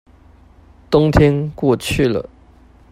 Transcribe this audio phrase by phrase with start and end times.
[0.89, 2.27] 冬天過去了